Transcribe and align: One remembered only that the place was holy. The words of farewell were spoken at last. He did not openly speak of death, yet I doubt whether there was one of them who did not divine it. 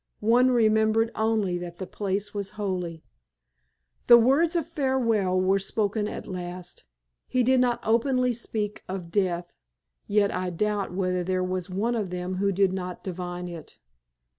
One 0.31 0.49
remembered 0.49 1.11
only 1.13 1.59
that 1.59 1.77
the 1.77 1.85
place 1.85 2.33
was 2.33 2.49
holy. 2.57 3.03
The 4.07 4.17
words 4.17 4.55
of 4.55 4.65
farewell 4.65 5.39
were 5.39 5.59
spoken 5.59 6.07
at 6.07 6.25
last. 6.25 6.85
He 7.27 7.43
did 7.43 7.59
not 7.59 7.79
openly 7.83 8.33
speak 8.33 8.81
of 8.89 9.11
death, 9.11 9.53
yet 10.07 10.33
I 10.33 10.49
doubt 10.49 10.91
whether 10.91 11.23
there 11.23 11.43
was 11.43 11.69
one 11.69 11.93
of 11.93 12.09
them 12.09 12.37
who 12.37 12.51
did 12.51 12.73
not 12.73 13.03
divine 13.03 13.47
it. 13.47 13.77